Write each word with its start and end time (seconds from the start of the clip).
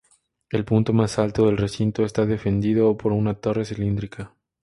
El 0.49 0.65
punto 0.65 0.93
más 0.93 1.19
alto 1.19 1.45
del 1.45 1.57
recinto 1.57 2.03
está 2.05 2.25
defendido 2.25 2.97
por 2.97 3.11
una 3.11 3.35
torre 3.35 3.65
cilíndrica. 3.65 4.33